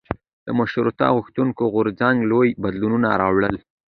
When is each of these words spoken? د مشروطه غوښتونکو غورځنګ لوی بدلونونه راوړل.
د 0.45 0.47
مشروطه 0.59 1.07
غوښتونکو 1.15 1.63
غورځنګ 1.73 2.17
لوی 2.31 2.49
بدلونونه 2.63 3.09
راوړل. 3.21 3.55